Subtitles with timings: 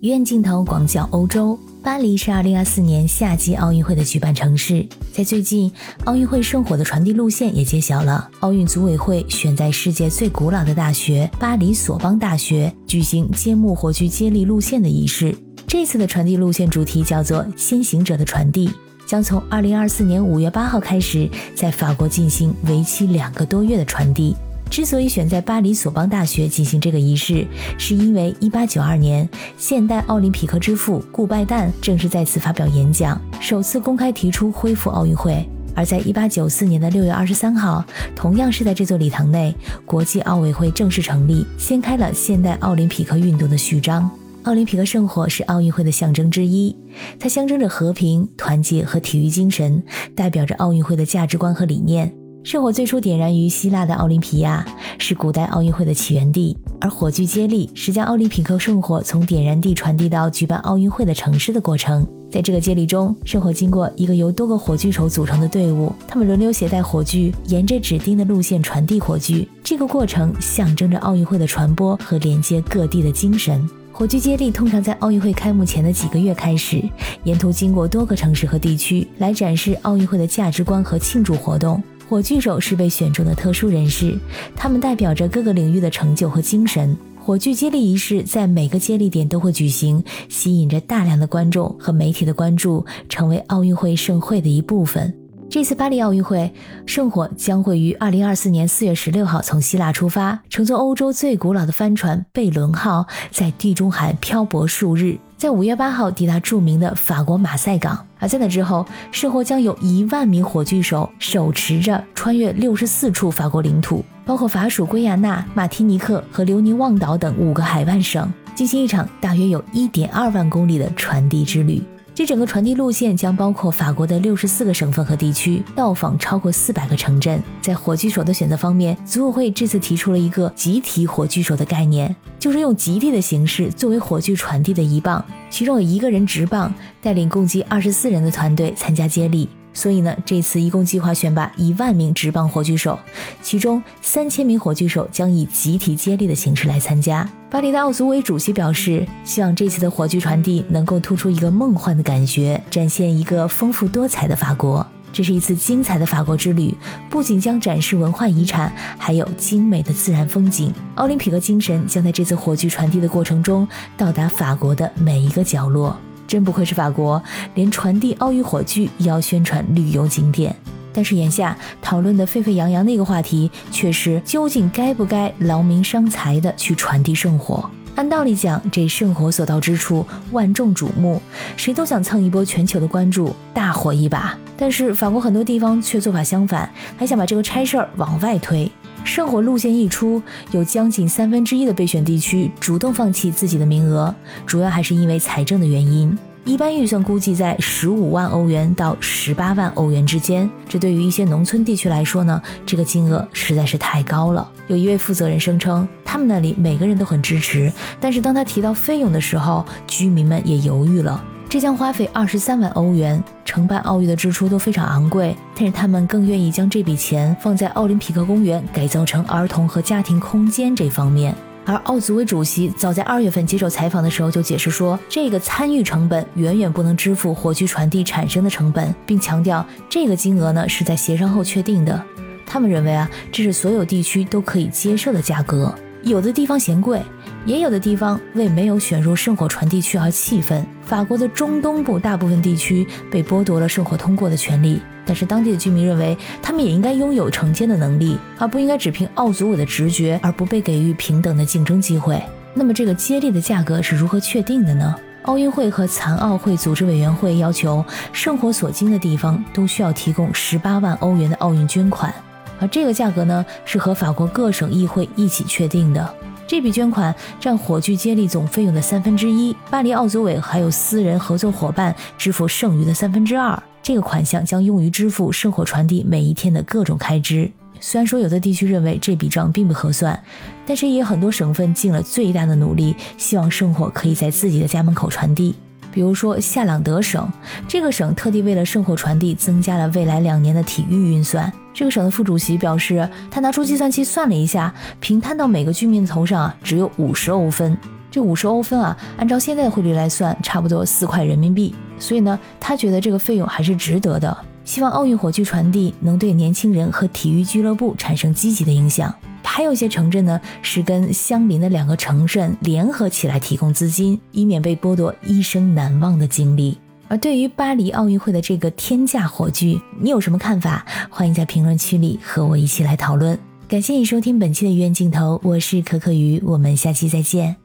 [0.00, 4.86] 远镜头广角欧洲，巴黎是2024年夏季奥运会的举办城市。
[5.10, 5.72] 在最近，
[6.04, 8.28] 奥运会圣火的传递路线也揭晓了。
[8.40, 15.34] 奥运组委会选在世界最古老的大学——巴黎索邦大学举行揭幕火炬接力路线的仪式。
[15.66, 18.70] 这次的传递路线主题叫做“先行者的传递”，
[19.06, 24.36] 将从2024年5月8号开始，在法国进行为期两个多月的传递。
[24.68, 27.46] 之所以选在巴黎索邦大学进行这个仪式，
[27.78, 35.48] 是因为1892年现代奥林匹克之父顾拜旦正是在此发表演讲，首次公开提出恢复奥运会。
[35.74, 37.84] 而在1894年的6月23号，
[38.14, 44.10] 同样是在这座礼堂内，国际奥委会正式成立，掀开了现代奥林匹克运动的序章。
[44.44, 46.74] 奥林匹克圣火是奥运会的象征之一，
[47.18, 49.82] 它象征着和平、团结和体育精神，
[50.14, 52.10] 代表着奥运会的价值观和理念。
[52.46, 54.64] 圣火最初点燃于希腊的奥林匹亚，
[54.98, 56.56] 是古代奥运会的起源地。
[56.80, 62.06] 而火炬接力是将奥林匹克圣火从点燃地传递到举办奥运会的城市的过程。
[62.30, 69.48] 在这个接力中，圣火经过一个由多个火炬手组成的队伍，他们轮流携带火炬，沿着指定的路线传递火炬。
[69.64, 73.68] 这个过程象征着奥运会的传播和连接各地的精神。
[73.90, 76.80] 火炬接力通常在奥运会开幕前的几个月开始，
[77.24, 81.82] 沿途经过多个城市和地区，来展示奥运会的价值观和庆祝活动。
[82.08, 84.16] 火炬手是被选中的特殊人士，
[84.54, 86.96] 他们代表着各个领域的成就和精神。
[87.18, 95.25] 火炬接力仪式在每个接力点都会举行，吸引着大量的观众和媒体的关注，成为奥运会盛会的一部分。
[95.48, 96.52] 这次巴黎奥运会，
[96.86, 108.04] 圣火将会于二零二四年四月十六号从希腊出发，乘坐欧洲最古老的帆船贝伦号，在地中海漂泊数日，在五月八号抵达著名的法国马赛港。
[108.18, 121.82] 而在那之后，圣火将有一万名火炬手手持着穿越六十四处法国领土，包括法属圭亚那、马提尼克和留尼旺岛等五个海湾省，进行一场大约有一点二万公里的传递之旅。
[122.16, 127.42] 这整个传递路线将包括法国的六十四个省份和地区，到访超过四百个城镇。
[127.60, 136.72] 在火炬手的选择方面，组委会这次提出了一个集体火炬手的概念，就是用集体的形式作为火炬传递的一棒，其中有一个人执棒，
[137.02, 139.46] 带领共计二十四人的团队参加接力。
[139.76, 142.98] 所以呢，这次一共计划选拔一万名直棒火炬手，
[143.42, 147.28] 其中三千名火炬手将以集体接力的形式来参加。
[147.50, 154.84] 巴黎的奥组委主席表示，希望这次的火炬传递能够突出一个梦幻的感觉，展现一个丰富多彩的法国。
[155.12, 156.74] 这是一次精彩的法国之旅，
[157.10, 160.72] 不仅将展示文化遗产，还有精美的自然风景。
[160.94, 165.94] 奥林匹克精神将在这次火炬传递的过程中到达法国的每一个角落。
[166.26, 167.22] 真不愧是法国，
[167.54, 170.54] 连传递奥运火炬也要宣传旅游景点。
[170.92, 177.68] 但是眼下讨论的沸沸扬扬的一个话题，却是究竟该不该劳民伤财的去传递圣火？
[177.96, 181.20] 按道理讲，这圣火所到之处，万众瞩目，
[181.56, 184.38] 谁都想蹭一波全球的关注，大火一把。
[184.56, 188.70] 但是法国很多地方却做法相反，还想把这个差事儿往外推。
[189.16, 196.14] 圣火路线一出，有将近三分之一的备选地区主动放弃自己的名额，主要还是因为财政的原因。
[196.44, 204.46] 一般预算估计在十五万欧元到十八万欧元之间，这对于一些农村地区来说呢，这个金额实在是太高了。
[204.66, 211.24] 有一位负责人声称，他们那里每个人都很支持，但是当他提到费用的时候，居民们也犹豫了。
[211.48, 221.34] 这将花费二十三万欧元，承办奥运的支出都非常昂贵，但是他们更愿意将这笔钱放在奥林匹克公园改造成儿童和家庭空间这方面。
[221.64, 232.02] 而奥组委主席早在二月份接受采访的时候就解释说，这个参与成本远远不能支付火炬传递产生的成本，并强调这个金额呢是在协商后确定的。
[232.44, 237.00] 他们认为啊，这是所有地区都可以接受的价格，有的地方嫌贵。
[237.46, 240.66] 也有的地方为没有选入圣火传递区而气愤。
[240.84, 252.20] 法国的中东部大部分地区被剥夺了圣火通过的权利，但是当地的居民认为，他们也应该拥有承接的能力，而不应该只凭奥组委的直觉而不被给予平等的竞争机会。
[252.52, 254.94] 那么，这个接力的价格是如何确定的呢？
[255.22, 262.12] 奥运会和残奥会组织委员会要求，圣火所经的地方都需要提供十八万欧元的奥运捐款，
[262.58, 266.14] 而这个价格呢，是和法国各省议会一起确定的。
[266.46, 273.60] 这笔捐款占火炬接力总费用的三分之一，巴黎奥组委还有私人合作伙伴支付剩余的三分之二。
[273.82, 277.50] 这个款项将用于支付圣火传递每一天的各种开支。
[277.80, 280.18] 虽然说有的地区认为这笔账并不合算，
[280.64, 285.54] 但是也有很多省份尽了最大的努力，希望圣火可以在自己的家门口传递。
[285.96, 287.26] 比如说夏朗德省，
[287.66, 291.50] 这个省特地为了圣火传递增加了未来两年的体育预算。
[291.72, 297.74] 这个省的副主席表示，他拿出计算器算了一下，平摊到每个居民头上啊，只有五十欧分。
[298.10, 301.74] 这五十欧分啊，按照现在的汇率来算，差不多四块人民币。
[301.98, 304.36] 所以呢，他觉得这个费用还是值得的。
[304.66, 309.14] 希望奥运火炬传递能对年轻人和体育俱乐部产生积极的影响。
[309.56, 316.76] 还有一些城镇呢，是跟相邻的两个城镇联合起来提供资金，以免被剥夺一生难忘的经历。
[317.08, 320.84] 而对于巴黎奥运会的这个天价火炬，你有什么看法？
[321.08, 323.38] 欢迎在评论区里和我一起来讨论。
[323.66, 327.56] 感谢你收听本期的鱼眼镜头，我是可可鱼，我们下期再见。